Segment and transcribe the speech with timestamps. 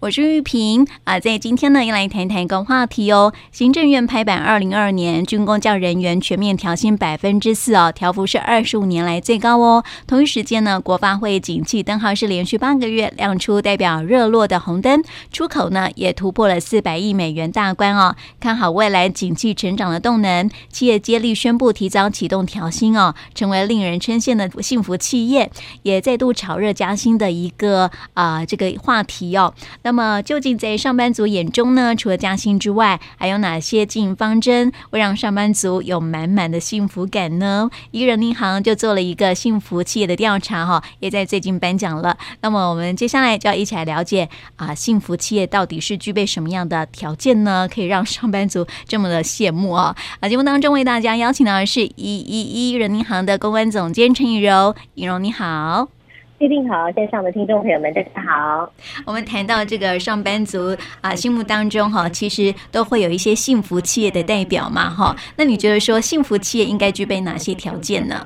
[0.00, 3.32] 我是玉萍啊，在今天呢，要来谈谈一个话题哦。
[3.50, 9.82] 行政院拍板，二零二二年军工教人员全面调薪百分之四哦，调幅是二十五年来最高哦。
[10.06, 18.14] 同一时间呢，国发会景气灯号是连续八个月亮出代表热络的红灯，出口呢也突破了四百亿美元大关哦。
[18.38, 25.50] 看好未来景气成长的动能，企业接力宣布提早启动调薪哦，成为令人称羡的幸福企业，
[25.82, 29.52] 也再度炒热加薪的一个啊、这个话题哦。
[29.88, 31.96] 那么，究竟在上班族眼中呢？
[31.96, 37.70] 除了加薪之外，还有哪些经营方针会让上班族有满满的幸福感呢？
[37.90, 42.18] 一人银行就做了一个幸福企业的调查，哈，也在最近颁奖了。
[42.42, 47.66] 那么，我们接下来就要一起来了解啊，幸福企业到底是具备什么样的条件呢？
[47.66, 49.96] 可以让上班族这么的羡慕啊！
[50.20, 55.97] 啊，节目当中为大家邀请到的是一一一人银行的公关总监陈以柔，以柔你好。
[56.38, 58.72] 玉萍好，线上的听众朋友们，大家好。
[59.04, 65.16] 我们谈到这个上班族啊，心目当中哈，其实都会有一些幸福企业的代表嘛，哈。
[65.36, 68.24] 那你觉得说幸福企业应该具备哪些条件呢？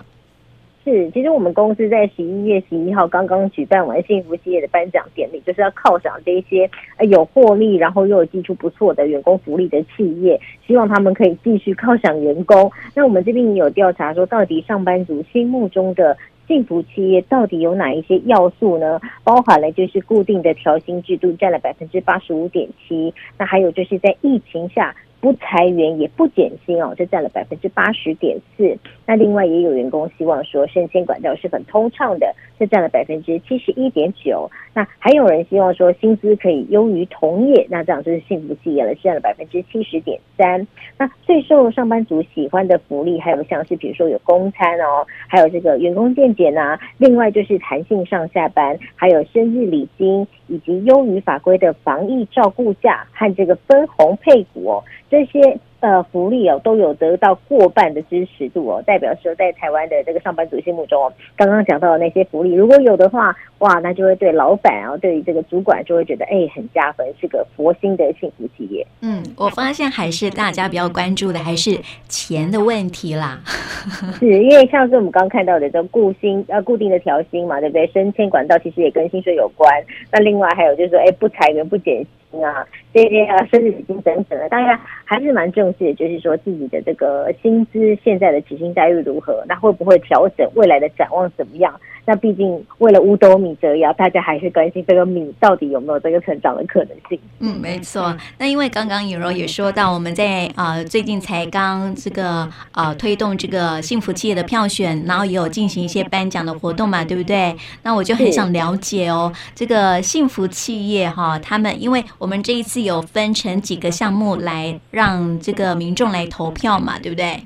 [0.85, 6.69] 是，其实我们公司在十一月十一号刚刚举办完幸福企业的颁奖典礼，就是要犒赏这一些
[7.09, 12.71] 有获利，然后又有基础不错的员工福利的企业，希望他们可以继续犒赏员工。
[12.95, 16.15] 那我们这边也有调查说，到底上班族心目中的。
[16.47, 19.01] 幸福企业到底有哪一些要素呢？
[19.25, 24.95] 包含了就是固定的调薪制度占了百分之八十五点七，那还有就是在疫情下。
[25.23, 28.77] 不裁员也不减薪哦，这占了百分之八十点四。
[29.07, 34.51] 那另外也有员工希望说，升迁管道是很通畅的，这占了百分之七十一点九。
[34.75, 40.67] 那还有人希望说，薪资可以优于同业，那这样就是幸福企业了，占了百分之七十点三。
[40.99, 54.85] 那最受上班族喜欢的福利，还有像是比如说有公餐哦，还有这个员工健检呐，另外就是弹性上下班，还有生日礼金，以及优于法规的防疫照顾价和这个分红配股哦。
[55.11, 68.87] 这些呃福利哦，都有得到过半的支持度哦，代表说在台湾的这个上班族心目中哦，刚刚讲到的那些福利，如果有的话，哇，那就会对老板啊，对于这个主管就会觉得哎很加分，是个佛心的幸福企业。
[69.01, 71.77] 嗯，我发现还是大家比较关注的还是
[72.09, 73.41] 钱的问题啦，
[74.21, 77.87] 是因为像是我们刚刚看到的这固薪呃固定的调薪嘛，对不对？
[77.89, 79.69] 升迁管道其实也跟薪水有关。
[80.13, 82.07] 那另外还有就是说，哎，不裁员不减。
[82.41, 84.49] 啊，这些啊，甚至已经等等了。
[84.49, 91.79] 当然还是蛮重视，就是说自己的这个薪资现在的起薪待遇如何，那会不会调整，未来的展望怎么样？
[92.05, 97.19] 那毕竟为了五斗米折腰，大家还是关心这个米到底有没有这个成长的可能性。
[97.39, 98.17] 嗯，没错。
[98.39, 102.27] 那因为刚刚以柔也说到，我们在啊、呃、最近才刚这个
[102.73, 107.57] 啊、呃、推动这个幸福企业的票选，然后也有进行一些颁奖的活动嘛，对不对？
[107.85, 117.45] 那我就很想了解哦，这个幸福企业哈，他们因为我们这一次有分成几个项目来让这个民众来投票嘛，对不对？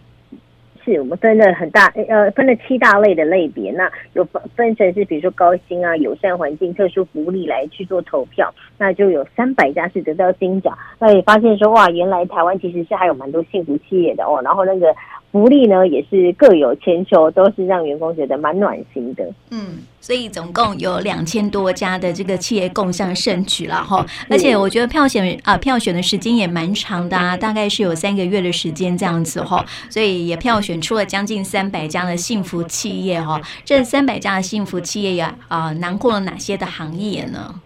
[0.87, 3.73] 是我们分了很大，呃，分了七大类的类别。
[3.73, 8.55] 那有分分成是，比如说高薪啊、友善环境、特殊福利来去做投票。
[8.79, 10.77] 那就有三百家是得到金奖。
[11.01, 14.41] 那也发现说，哇，原来台湾其实是还有蛮多幸福企业的哦。
[14.45, 14.95] 然后那个
[15.37, 19.25] 福利呢，也是各有千秋，都是让员工觉得蛮暖心的。
[19.51, 19.79] 嗯。
[20.01, 33.41] 所以总共有两千多家的这个企业共享盛举了哈，而且我觉得票选啊票选的时间也蛮长的啊，大概是有三个月的时间这样子哈，所以也票选出了将近三百家的幸福企业哈。
[33.65, 37.61] 这三百家的幸福企业呀啊，囊括了哪些的行业呢？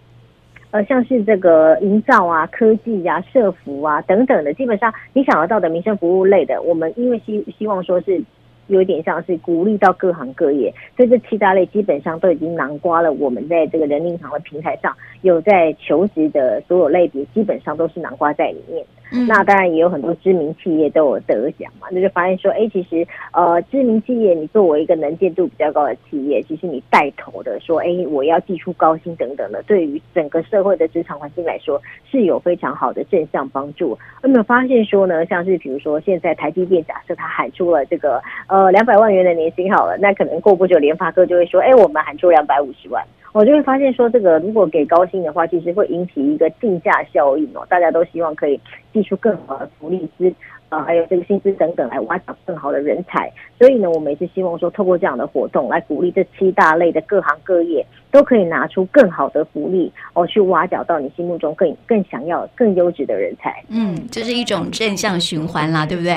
[0.71, 8.21] 呃，像是这个营造啊、科技啊、社服啊等等的，基本上你想要到的民生服务类的，我们因为希希望说是。
[8.67, 13.11] 有点像是鼓励到各行各业，所以这七大类基本上都已经囊括了。
[13.11, 19.00] 我们在这个人银行的平台上有在求职的所有类别，基本上都是囊括在里面的。
[19.27, 33.97] 那当然也有很多知名企业都有得奖嘛，那就发现说，哎，其实呃，知名企业你作为一个能见度比较高的企业，其实你带头的说，哎，我要祭出高薪等等的，对于整个社会的职场环境来说是有非常好的正向帮助。
[34.23, 43.03] 有没有发现说呢，像是比如说现在台积电假设他喊出了这个呃两百万元的年薪好了，那可能过不久联发科就会说，哎，我们喊出两百五十万。
[43.33, 47.65] 我就会发现说，这个如果给高薪的话，其实会引起一个竞价效应哦。
[47.69, 48.59] 大家都希望可以
[48.91, 50.33] 寄出更好的福利资，
[50.69, 53.31] 呃，还有这个薪资等等来挖角更好的人才。
[53.57, 63.63] 所以呢，我们也是希望说，透过这样的活动来鼓励这七大类的各行各业都可以拿出更好的福利哦，去挖角到你心目中更更想要、更优质的人才。
[63.69, 66.13] 嗯，这是一种正向循环啦，对不对？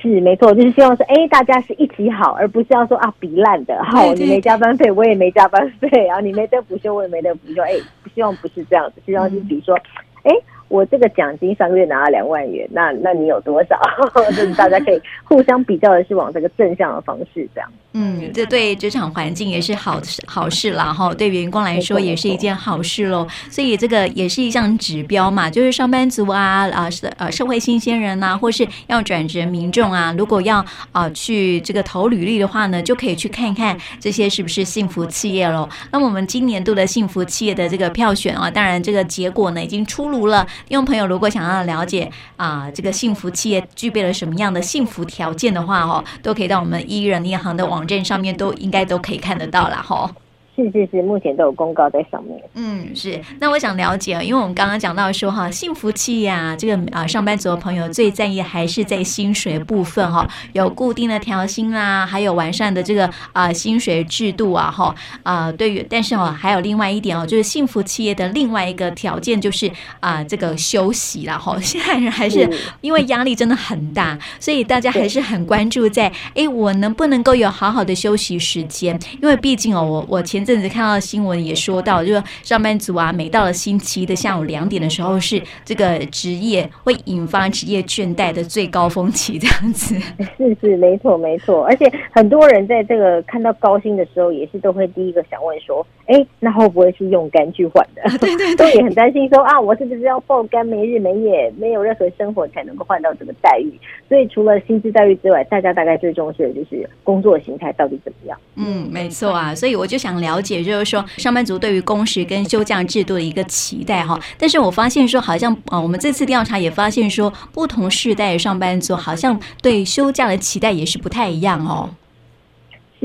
[0.00, 7.72] 是没错，就是希望说，哎，大家是一起好，而不是要说啊比烂的，好，你没加班费，我也没加班费，然后你没得补休，我也没得补休，哎，
[8.14, 9.74] 希望不是这样子，希望是比如说，
[10.22, 10.32] 哎。
[10.68, 13.80] 我这个奖金上个月拿了两万元，那那你有多少？
[14.30, 17.70] 就是大家可以互相比较的是往这个正向的方式这样。
[17.92, 23.26] 嗯，这对职场环境也是好好事啦哈，对员工来说也是一件好事喽。
[23.48, 35.66] 所以这个也是一项指标嘛，就是上班族啊啊社呃社会新鲜人呐，或是要转职民众啊，如果要啊去这个投履历的话呢，就可以去看看这些是不是幸福企业喽。
[35.90, 40.46] 那么我们今年度的幸福企业的这个票选啊，当然这个结果呢已经出炉了。
[40.68, 50.10] 听众朋友，如果想要了解啊，这个幸福企业具备了什么样的幸福条件的话，哦，都可以到我们一人银行的网站上面，都应该都可以看得到了，哈。
[50.56, 52.40] 是是是，目前都有公告在上面。
[52.54, 53.20] 嗯，是。
[53.38, 65.52] 那我想了解，因为我们刚刚讲到说哈，幸福企业啊，这个啊上班族的朋友最在意还是在薪水部分哈，有固定的调薪啦，还有完善的这个啊薪水制度啊哈啊。
[65.52, 69.70] 对于，但是哦，还有另外一点哦，就是幸福企业的另外一个条件就是
[70.00, 71.60] 啊这个休息啦哈。
[71.60, 72.48] 现在人还是
[72.80, 78.98] 因为压力真的很大，所以大家还是很关注在哎，我能不能够有好好的休息时间？
[79.20, 89.94] 因为毕竟哦，我我前阵子看到新闻也说到，就是上班族啊，每到了星期一的下午两点的时候，是这个职业会引发职业倦怠的最高峰期，这样子。
[90.38, 91.64] 是是，没错没错。
[91.64, 98.18] 而且很多人在这个看到高薪的时候，也是都会第一个想问说：哎，那会不会是用肝去换的？
[98.18, 103.72] 对对对， 都也很担心说啊，我是不是要爆肝，没日没夜，没有任何生活，才能够换到这个待遇？
[104.08, 108.38] 所以除了薪资待遇之外，大家大概最重视的就是工作形态到底怎么样？
[108.54, 109.54] 嗯，没错啊。
[109.54, 114.18] 所以我就想了解，就是说上班族对于工时跟休假制度的一个期待哈。
[114.38, 121.90] 但是我发现说，好像啊，我们这次调查也发现说，不同世代的上班族好像对休假的期待也是不太一样哦。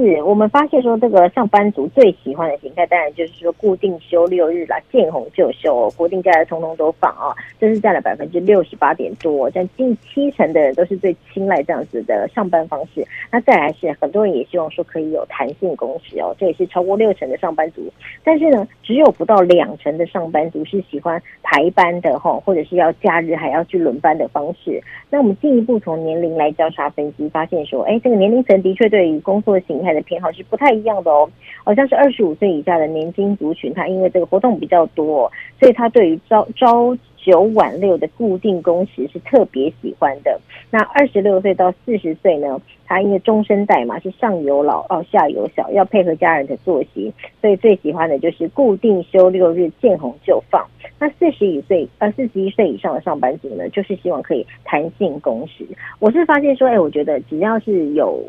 [0.01, 13.05] 是我们发现说，这个上班族最喜欢的形态，当然就是说固定休六日啦，见红就休，哦，国定假日通通都放啊，这是占了百分之六十八点多，占近七成的人都是最青睐这样子的上班方式。
[13.31, 17.81] 那再来是很多人也希望说可以有弹性工时哦，这也是超过六成的上班族。
[18.23, 24.81] 但是呢，只有不到两成的上班族是喜欢排班的哈，或者是要假日还要去轮班的方式。
[25.09, 31.29] 那我们进一步从年龄来交叉分析，发现说，哎，这个年龄层的确对于工作形态的偏好是不太一样的哦。
[31.63, 40.39] 好像是二十五岁以下的年轻族群，他因为这个活动比较多，所以他对于朝朝九晚六的固定工时是特别喜欢的。
[40.71, 50.65] 那二十六岁到四十岁呢，他因为中生代嘛，是上有老哦下有小，要配合家人的作息，所以最喜欢的就是固定休六日，见红就放。
[50.97, 55.63] 那四十一岁呃四十一岁以上的上班族呢，就是希望可以弹性工时。
[55.99, 58.19] 我是发现说，哎，我觉得只要是有。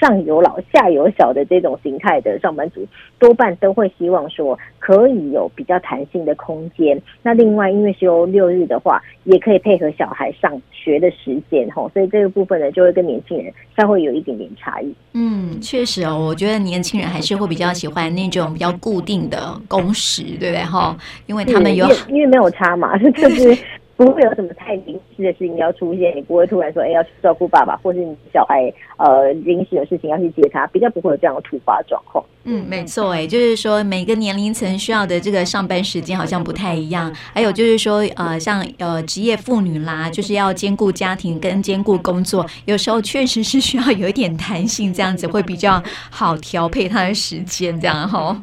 [0.00, 2.86] 上有老下有小的这种形态的上班族，
[3.18, 7.00] 多半都会希望说可以有比较弹性的空间。
[7.22, 14.94] 那另外，因为休六日的话，也可以配合小孩上学的时间哈，所以这个部分呢，就会跟年轻人稍微有一点点差异。
[15.12, 20.96] 嗯，确实哦，我觉得年轻人还是会比较喜欢那种比较固定的工时，对不对哈？
[21.26, 23.56] 因为他们有因为没有差嘛， 就是。
[24.00, 32.24] 不会有什么太临时的事情要出现，你不会突然说，哎，要去照顾爸爸，或是你小孩呃临时有事情要去接他，比较不会有这样的突发状况。
[32.44, 37.14] 嗯，没错，哎，就是说每个年龄层需要的这个上班时间好像不太一样。
[37.34, 48.34] 还有就是说，呃，像呃职业妇女啦，就是要兼顾家庭跟兼顾工作，有时候确实是需要有一点弹性，这样子会比较好调配她的时间，这样哈。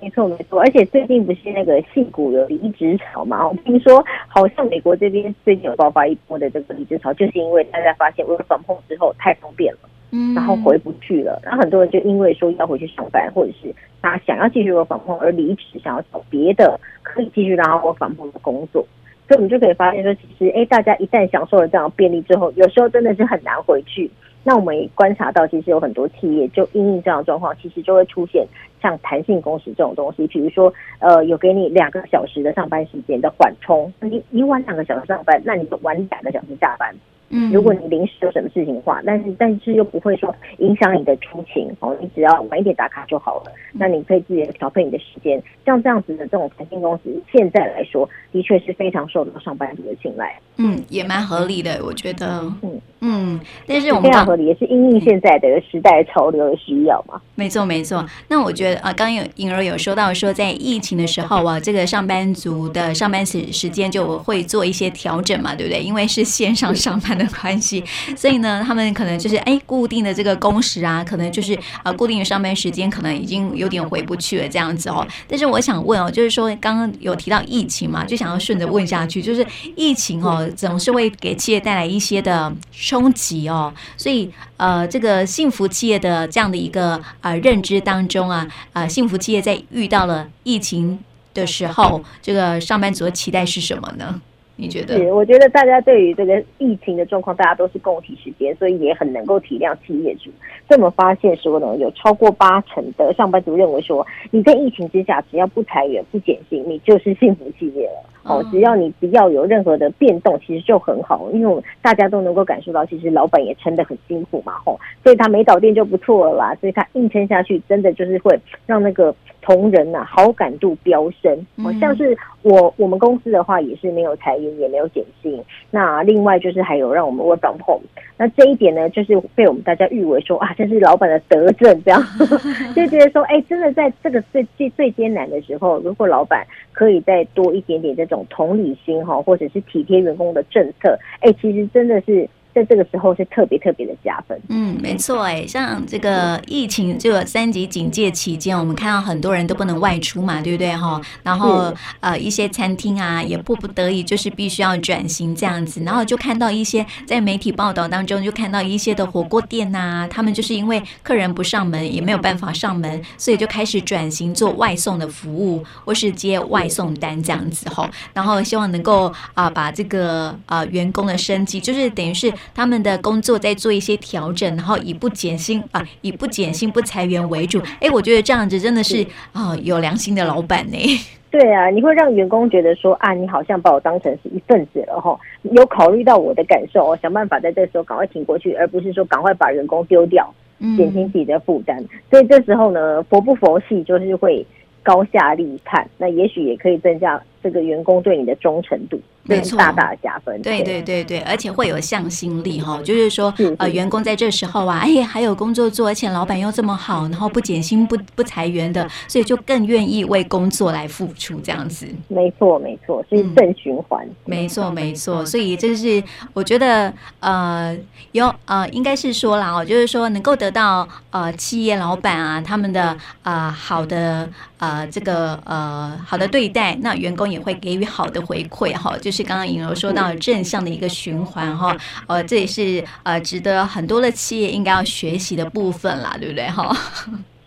[0.00, 3.46] 没错没错，而且最近不是那个矽谷有离职潮嘛？
[3.46, 18.86] 我听说好像美国这边最近有爆发一波的这个离职潮，就是因为大家发现 work from home 之后太方便了，嗯，然后回不去了，然后很多人就因为说要回去上班，或者是他想要继续 work from home 而离职，想要找别的可以继续让他 work from home 的工作，
[19.28, 24.10] 所以我们就可以发现说，其实哎，大家一旦享受了这样的便利之后，有时候真的是很难回去。
[24.44, 28.46] 那我们也观察到，其实有很多企业就因应这样的状况，其实就会出现
[28.80, 30.26] 像弹性工时这种东西。
[30.26, 36.94] 比如说，呃，有给你两个小时的上班时间的缓冲，你你晚两个小时上班，那你就晚两个小时下班。
[37.30, 43.52] 嗯，如果你临时有什么事情的话，但是但是又不会说影响你的出勤哦，你只要晚一点打卡就好了。
[43.72, 50.38] 那你可以自己调配你的时间，像这样子的这种弹性公司，现在来说的确是非常受到上班族的青睐。
[50.56, 52.40] 嗯，也蛮合理的，我觉得。
[52.62, 52.80] 嗯。
[53.06, 57.20] 嗯，但是我们非常合理，也是因应现在的时代潮流的需要嘛。
[57.34, 58.02] 没错，没错。
[58.28, 65.82] 那我觉得啊，刚刚有颖儿有说到说，在疫情的时候啊，这个上班族的上班时时间就会做一些调整嘛，对不对？
[65.82, 67.82] 因为是线上上班的 关系，
[68.16, 75.06] 所以呢，他们可能就是哎，固定的这个工时啊，可能就是啊，固定的上班时间可能已经有点回不去了这样子哦。
[75.28, 82.52] 但是我想问哦，就是说刚刚有提到疫情嘛，就想要顺着问下去，就是疫情哦，总是会给企业带来一些的。
[82.76, 90.98] 冲击哦，所以呃，这个幸福企业的这样的一个呃认知当中啊，呃，幸福企业在遇到了疫情
[91.32, 94.20] 的时候，这个上班族的期待是什么呢？
[94.56, 94.96] 你觉得？
[94.96, 100.30] 是我觉得大家对于这个疫情的状况，大家都是共体时间，所以也很能够体谅企业主。
[100.68, 108.10] 这么发现说呢，有超过八成的上班族认为说，你在疫情之下，只要不裁员、不减薪，你就是幸福企业了。
[108.24, 121.46] 哦，只要你不要有任何的变动，其实就很好，因为大家都能够感受到，其实老板也撑得很辛苦嘛，吼，所以他没倒店就不错了啦，所以他硬撑下去，真的就是会让那个同仁呐、啊、好感度飙升。
[121.56, 125.40] 哦，像是我我们公司的话，也是没有裁员，也没有减薪。
[125.70, 127.84] 那另外就是还有让我们 work from home，
[128.16, 132.02] 那这一点呢，就是被我们大家誉为说啊，这是老板的德政，这样
[132.74, 138.26] 就觉得说，哎，真的在这个最最最艰难的时候，如果老板可以再多一点点这种。
[138.30, 142.26] 同理心哈，或者是体贴员工的政策，哎，其实真的是。
[142.54, 144.40] 在这个时候是特别特别的加分。
[144.48, 151.00] 嗯，没错哎，像这个疫情这个三级警戒期间，我们看到很多人都不能外出嘛，对不对哈？
[151.24, 167.90] 然后呃，一些餐厅啊也迫不得已就是必须要转型这样子，然后就看到一些在媒体报道当中就看到一些的火锅店呐、啊，他们就是因为客人不上门，也没有办法上门，所以就开始转型做外送的服务，或是接外送单这样子哈。
[168.12, 172.32] 然后希望能够啊、呃、把这个啊、呃、员工的生计，就是等于是。
[172.54, 177.60] 他们的工作在做一些调整，然后以不减薪啊，以不减薪不裁员为主。
[177.80, 180.78] 哎，我觉得这样子真的是啊，有良心的老板呢。
[181.30, 190.32] 对啊，你会让员工觉得说啊，你好像把我当成是一份子了哈，有考虑到我的感受哦，想办法在这时候赶快挺过去，而不是说赶快把员工丢掉，
[190.76, 191.84] 减轻自己的负担。
[192.08, 194.46] 所以这时候呢，佛不佛系就是会
[194.84, 198.98] 高下立判，那也许也可以增加这个员工对你的忠诚度。
[199.26, 200.40] 没错，大大的加分。
[200.42, 211.86] 对对对对，而且会有向心力哈，就是说呃，员工在这时候啊，哎，还有工作做，而且老板又这么好，然后不减薪不不裁员的，所以就更愿意为工作来付出这样子。
[212.08, 214.06] 没错没错，是正循环。
[214.26, 216.02] 没错没错，所以这是
[216.34, 217.74] 我觉得呃
[218.12, 229.24] 有呃应该是说啦哦，就是说能够得到呃企业老板啊他们的呃好的呃这个呃好的对待，那员工也会给予好的回馈哈，就是。
[229.24, 231.74] 刚刚颖柔说到正向的一个循环哈，
[232.06, 236.76] 呃，这也是呃值得很多的企业应该要学习的部分啦，对不对哈？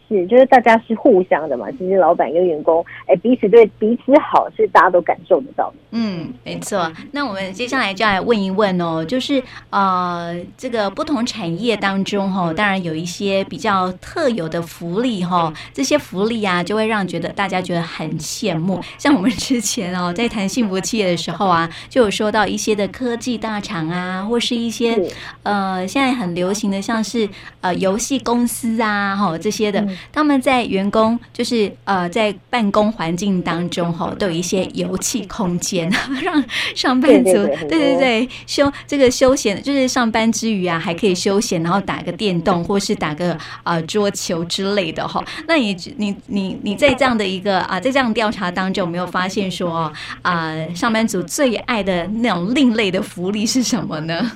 [0.09, 1.69] 是，就是大家是互相的嘛。
[1.71, 5.75] 其实老板跟员工，哎，彼此对彼此好，是大家都感受得到的。
[5.91, 6.89] 嗯，没错。
[7.11, 18.79] 那我们接下来就来问一问哦，就是呃，这个不同产业当中哈，当然有一些比较特有的福利哈，这些福利啊，就会让觉得大家觉得很羡慕。
[18.97, 24.97] 像我们之前哦，在谈幸福企业的时候啊，就有说到一些的科技大厂啊，或是一些
[25.43, 27.27] 呃，现在很流行的，像是
[27.59, 29.85] 呃游戏公司啊，哈这些的。
[30.11, 35.89] 他们在员工就是呃在办公环境当中哈，都有一些游戏空间，
[36.21, 36.43] 让
[36.75, 45.23] 上班族对对对，对休这个休闲就是上班之余啊，还可以休闲，然后打个电动或是打个呃桌球之类的哈。
[45.47, 54.31] 那你你你你在这样的一个啊，在这样调查当中，有没有发现说啊、呃，上班族最爱的那种另类的福利是什么呢？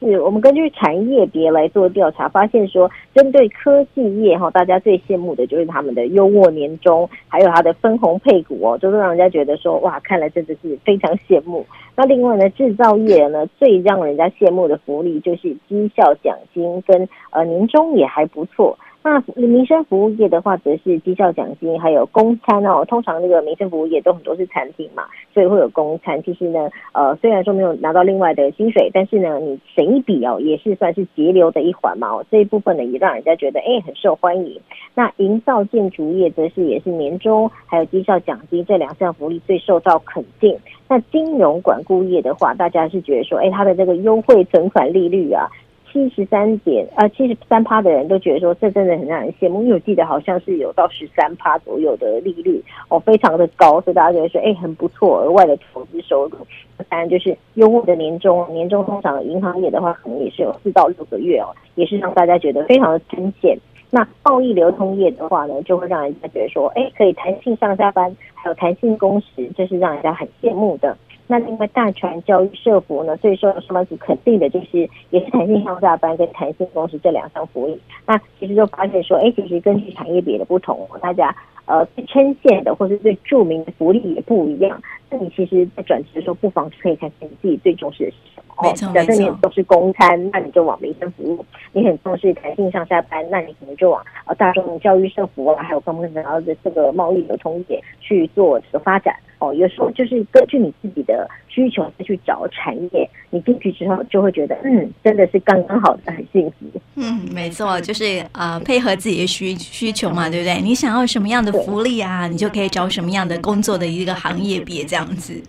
[0.00, 11.64] 是我们根据产业别来做调查，发现说，针对科技业哈，大家最羡慕的就是他们的优渥年终，还有它的分红配股哦，都是让人家觉得说，哇，看来真的是非常羡慕。
[11.96, 18.76] 那另外呢，制造业呢，最让人家羡慕的福利就是绩效奖金跟呃年终也还不错。
[19.06, 22.82] 那民生服务业的话，则是绩效奖金，还有公餐哦。
[22.86, 26.22] 通常那个民生服务业都很多是餐厅嘛，所以会有公餐。
[26.22, 32.08] 其实呢，呃，虽然说没有拿到另外的薪水，但是呢，你省一笔哦，也是算是节流的一环嘛。
[32.08, 34.58] 哦，这一部分呢，也让人家觉得哎，很受欢迎。
[34.94, 40.58] 那营造建筑业则是也是年终还有绩效奖金这两项福利最受到肯定。
[40.88, 45.46] 那金融管顾业的话，大家是觉得说，哎，它的这个优惠存款利率啊。
[45.94, 56.36] 七十三点啊，七十三趴的人都觉得说，这真的很让人羡慕，因为我记得好像是有到十三趴左右的利率哦，非常的高，所以大家觉得说，哎，很不错，额外的投资收入。
[56.88, 63.56] 当然就是优渥的年终，年终通常银行业的话，可能也是有四到六个月哦，也是让大家觉得非常的惊险。
[63.90, 70.96] 那贸易流通业的话呢，就会让人家觉得说，哎，可以弹性上下班，还有弹性工时，这是让人家很羡慕的。
[71.26, 77.80] 那另外大传教育社服呢，最受上班族肯定的就是也是弹性上下班跟弹性工时这两项福利。
[78.06, 81.34] 那其实就发现说，哎，其实根据产业别的不同，大家
[81.66, 84.80] 呃最称羡的或是最著名的福利也不一样。
[85.10, 88.62] 那你其实，在转职的时候，不妨可以看看你自己最重视的是什么。
[88.62, 99.14] 没错，假设你都是公餐，那你就往民生服务；你很重视弹性上下班，那你可能就往呃大众教育社福啊，还有刚刚讲到的这个贸易流通业去做这个发展。
[99.40, 106.80] 哦，有时候就是根据你自己的需求再去找产业，你进去之后就会觉得，嗯，真的是刚刚好的，很幸福。
[106.94, 110.62] 嗯，没错，就是呃配合自己的需需求嘛，对不对？
[110.62, 115.40] 你想要什么样的福利啊，你就可以找什么样的工作的一个行业别这样子。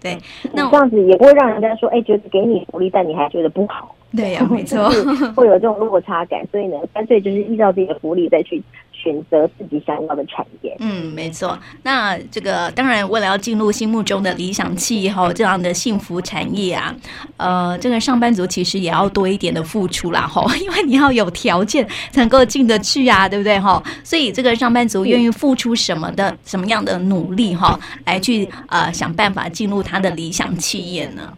[0.00, 0.18] 对，
[0.52, 3.94] 那这样子也不会让人家说，哎，觉得给你福利，但你还觉得不好。
[4.16, 4.90] 对呀、啊，没错，
[5.36, 8.60] 会有这种落差感，所以呢，干脆就是依照自己的福利再去
[9.02, 10.76] 选择自己想要的产业。
[10.78, 11.58] 嗯，没错。
[11.82, 16.94] 那这个当然，为了要进入心目中的理想企业哈，这样的幸福产业啊，
[17.36, 23.82] 呃，这个上班族其实也要多一点的付出啦哈， 因为你要有条件才能够进得去啊，对不对哈？
[24.04, 31.32] 所以这个上班族愿意付出什么的、什么样的努力哈，来去呃想办法进入他的理想企业呢？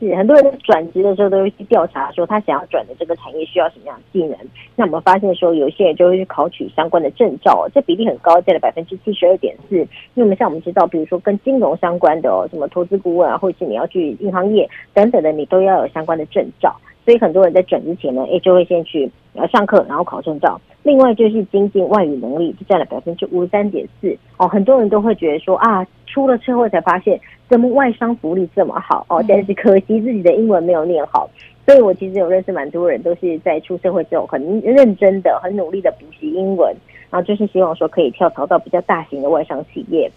[0.00, 4.36] 是很多人转职的时候都会去调查，说他想要转的这个产业需要什么样的技能。
[4.74, 9.76] 那我们发现说，有些人就会去考取相关的证照，这比例很高，占了百分之七十二点四。
[9.76, 16.74] 因为我们像我们知道，比如说跟金融相关的哦，什么投资顾问啊，或者是你要去银行业等等的，你都要有相关的证照。
[17.10, 20.60] 所以很多人在转之前呢，诶，就会先去呃上课，然后考证照。
[20.84, 24.16] 另外就是精进外语能力，就占了百分之五十三点四。
[24.36, 27.20] 哦，很多人都会觉得说啊，出了车祸才发现。
[27.48, 29.20] 怎么外商福利这么好哦？
[29.26, 31.28] 但是可惜自己的英文没有念好，
[31.66, 36.72] 所以我其实有认识蛮多人，都是在出社会之后很认真的、很努力的补习英文，
[37.10, 40.08] 然后就是希望说可以跳槽到比较大型的外商企业。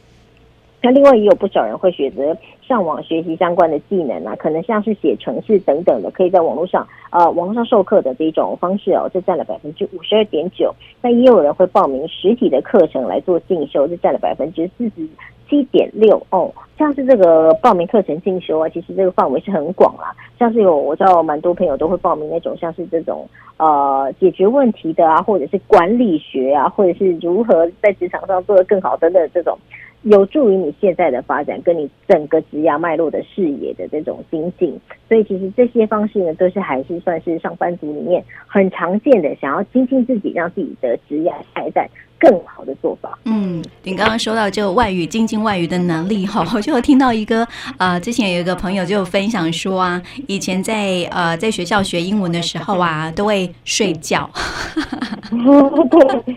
[0.84, 10.75] 那另外也有不少人会选择上网学习相关的技能啊，可能像是写程式等等的，可以在网络上呃网络上授课的这种方式哦，这占了百分之五十二点九。
[11.02, 15.08] 那也有人会报名实体的课程来做进修，这占了百分之四十。
[15.50, 16.50] 七点六哦，
[16.80, 20.16] 像是这个报名课程进修啊，其实这个范围是很广啦。
[20.40, 29.56] 像是有我知道蛮多朋友都会报名那种，像是这种呃解决问题的啊，或者是管理学啊，或者是如何在职场上做得更好等等这种，
[30.04, 34.80] 有助于你现在的发展，跟你整个职涯脉络的视野的这种精进。
[35.13, 41.88] 所以其实这些方式呢，都是还是算是上班族里面很常见的，想要精进自己，让自己的职业发展。
[42.17, 43.19] 更好的做法。
[43.26, 47.45] 嗯，你刚刚说到这个外语，精进外语的能力哈，我就听到一个
[47.78, 54.30] 呃，之前有一个朋友就分享说啊，以前在呃在学校学英文的时候啊，都会睡觉。
[55.30, 56.36] 对，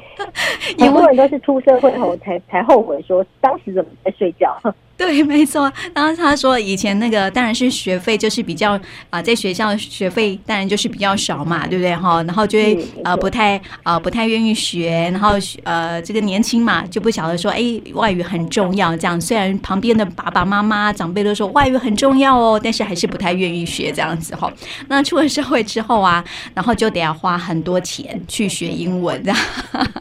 [0.84, 4.60] 很多人都是出社会后才才后悔说，当时怎么在睡觉。
[4.98, 5.70] 对，没错。
[5.94, 8.80] 然后他说，以前那个当然是学费就是比较啊、
[9.10, 12.22] 呃，在学校学费当然就是比较少嘛，对不对哈？
[12.22, 19.20] 然后就会呃不太啊、呃、不太愿意学，然后呃这个年轻嘛就不晓得说哎外语很重要这样。
[19.20, 24.50] 虽然旁边的爸爸妈妈长辈都说外语很重要哦，但是还是不太愿意学这样子哈。
[24.88, 29.38] 那出了社会之后啊，然后就得要花很多钱去学英文这样。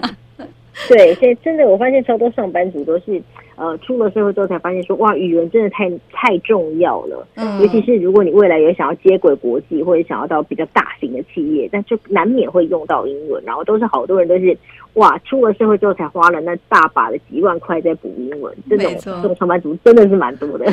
[0.88, 3.21] 对，所以真的我发现超多上班族都是。
[3.57, 7.25] 呃，出了社会之后才发现说，哇，语文真的太太重要了。
[7.35, 13.41] 嗯，尤其是如果你未来有想要接轨国际，或者想要到比较大型的企业，但就难免会用到英文。
[13.45, 14.57] 然后都是好多人都是，
[14.95, 18.53] 哇，出了社会之后才花了那大把的几万块在补英文。
[18.69, 20.65] 这种这种上班族真的是蛮多的。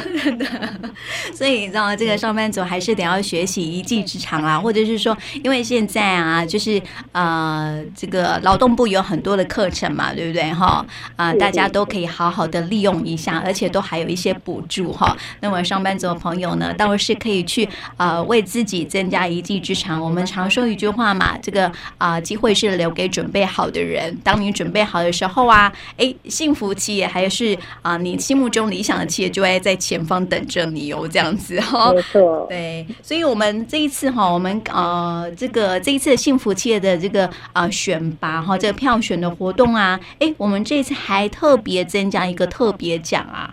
[1.33, 6.81] 所以你知道，这个上班族还是得要学习一技之长啊，或者是说，因为现在啊，就是
[7.13, 10.43] 呃，这个劳动部有很多的课程嘛，对不对？
[10.53, 10.85] 哈，
[11.17, 12.63] 啊，大家都可以好好的。
[12.73, 15.15] 利用一下，而且都还有一些补助哈。
[15.41, 20.01] 那么上班族的朋友呢，倒是可以去呃为自己增加一技之长。
[20.01, 21.67] 我们常说一句话嘛，这个
[21.99, 24.12] 啊、呃、机会是留给准备好的人。
[24.25, 31.93] 当你准备好的时候啊，哎，幸福企业还是啊、呃、你心目中理想的企业就会在前方等着你哦，这样子哈。
[31.93, 32.47] 没错。
[32.49, 42.63] 对，所以我们这一次哈，我们呃这个这一次的幸福企业的这个啊、呃、选拔哈，这个票选的活动啊，哎，我们这一次还特别增加一个特。
[42.63, 43.53] 特别奖啊，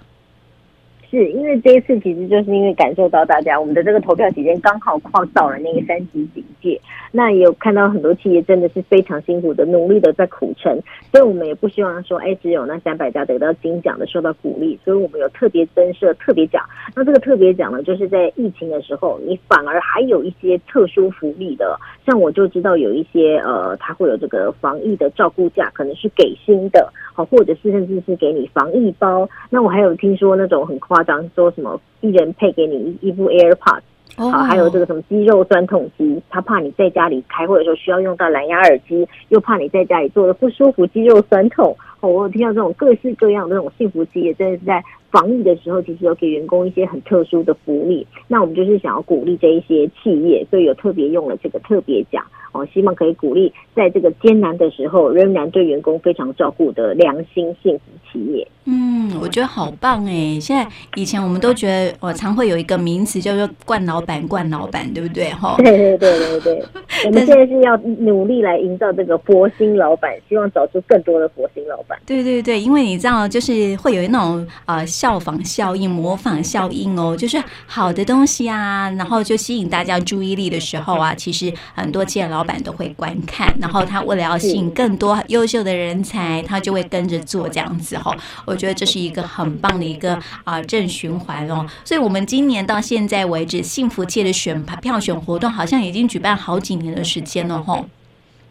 [1.10, 6.80] 是因为这一次其实就是因为感受到大家我们的这个投票期间刚好跨到了那个三级警戒，
[7.12, 10.80] 那也有看到很多企业真的是非常辛苦的努力的在苦撑，
[11.12, 16.63] 所以我们也不希望说，哎，只有那三百家得到金奖的受到鼓励，所以我们有特别增设特别奖。
[16.95, 29.28] 那这个特别奖呢，就是在疫情的时候，你反而还有一些特殊福利的，像我就知道有一些呃，他会有这个防疫的照顾价，可能是给薪的，好，或者是甚至是给你防疫包。
[29.50, 33.81] 那我还有听说那种很夸张，说什么一人配给你一一部 AirPods，
[34.17, 41.75] 好，还有这个什么肌肉酸痛机，他怕你在家里开会的时候需要用到蓝牙耳机，又怕你在家里坐的不舒服，肌肉酸痛。
[42.01, 44.81] 哦，我有听到这种各式各样的这种幸福企业，真的是在
[45.12, 48.07] 防疫的时候，其实有给员工一些很特殊的福利。
[48.27, 52.23] 那我们就是想要鼓励这一些企业，所以有特别用了这个特别奖。
[52.51, 58.47] 哦，希望可以鼓励在这个艰难的时候，仍然对员工非常照顾的良心幸福企业。
[58.65, 60.39] 嗯，我觉得好棒哎！
[60.39, 65.29] 现在以前我们都觉得，我常会有一个名词叫做“惯老板”，惯老板，对不对？
[65.31, 66.63] 哈， 对对对对对。
[67.05, 71.97] 我们现在是要努力来营造这个佛心老板，希望找出更多的佛心老板。
[72.05, 88.15] 对对对，因为你知道，就是会有那种呃效仿效应、模仿效应哦，就是好的东西啊，然后就吸引大家注意力的时候啊，其实很多企业老板都会观看，然后他为了要吸引更多优秀的人才，他就会跟着做这样子哈。
[88.45, 90.13] 我觉得这是一个很棒的一个
[90.45, 91.67] 啊、呃、正循环哦。
[91.84, 97.84] 所以，我们今年到现在为止，幸福界的选票选活动好像已经举办好几年的时间了哈。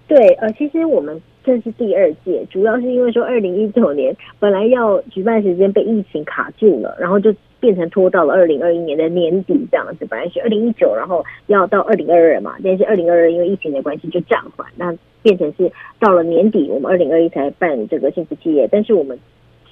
[0.07, 1.19] 对，呃，其实我们。
[1.45, 10.07] 这是第二届，主要是因为说二零一九年本来要举办时间被疫情卡住了，然后就变成拖到了二零二一年的年底这样子。
[10.07, 18.69] 本来是二零一九，然后要到二零二二嘛，但是二零二二因为疫情的关系就暂缓，那变成是到了年底，我们二零二一才办这个幸福企业。
[18.71, 19.19] 但是我们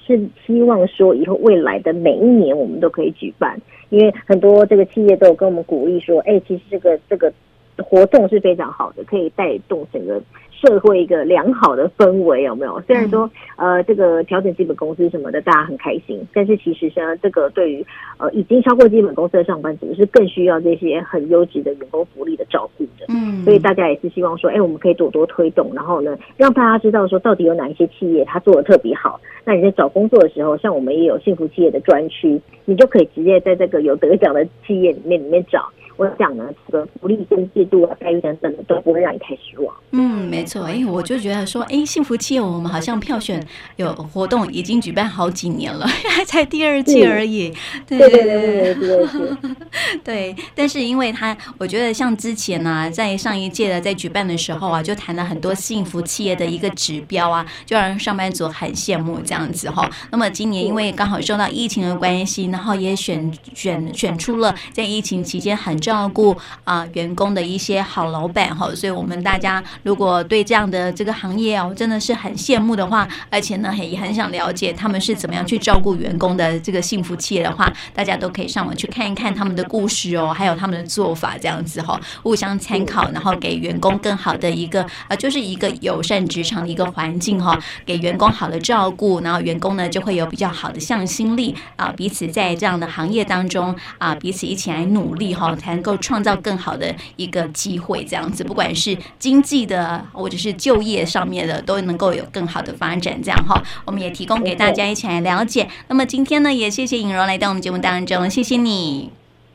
[0.05, 7.33] 是希望说以后未来的每一年我们都可以举办，因为很多这个企业都有跟我们鼓励说，哎，其实这个这个
[7.77, 10.21] 活动是非常好的，可以带动整个。
[10.59, 12.81] 社会一个良好的氛围有没有？
[12.87, 17.85] 虽然说呃这个调整基本工资什么的大家很开心，但是其实像这个对于
[18.17, 23.05] 呃已经超过基本工资的上班族是更需要这些很优质的员工福利的照顾的。
[23.09, 29.19] 嗯，所以大家也是希望说，哎，我们可以多多推动，然后呢让大家知道说到底有哪一些企业它做的特别好。
[29.45, 35.69] 那你在找工作的时候，像我们也有幸福企业的专区，你就可以直接在这个有得奖的企业里面里面找。
[35.97, 39.75] 我想呢，这个福利跟制度啊、待遇等等的都不会让你太失望。
[39.91, 40.63] 嗯，没错。
[40.65, 43.43] 哎，我就觉得说，哎，幸福企业我们好像票选
[43.77, 47.51] 有活动已经举办好几年了，还 才第二季而已。
[47.87, 49.55] 对对对对对对。
[50.03, 59.89] 对，但是因为他，我觉得像之前呢、啊，在上一届的在举办的时候啊，就谈了很多幸福企业的一个指标啊，就让上班族很羡慕这样子哈。
[60.11, 65.75] 那么今年因为刚好受到疫情的关系，然后也选选选出了在疫情期间很。
[65.87, 95.76] 照顾啊、员工的一些好老板哈，所以我们大家如果对这样的这个行业哦，真的是很羡慕的话，而且呢也很想了解他们是怎么样去照顾员工的这个幸福企业的话，大家都可以上网去看一看他们的故事哦，还有他们的做法这样子哈，互相参考，然后给员工更好的一个啊，就是一个友善职场的一个环境哈，给员工好的照顾，然后员工呢就会有比较好的向心力啊，彼此在这样的行业当中啊，彼此一起来努力哈，才。
[95.77, 103.21] 能够创造更好的一个机会，这样子，不管是经济的或者是就业上面的，都能够有更好的发展。
[103.21, 105.67] 这样哈，我们也提供给大家一起来了解。
[105.87, 109.11] 那么今天呢，也谢谢尹荣来到我们节目当中，谢谢你，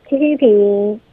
[0.09, 1.03] 谢谢平。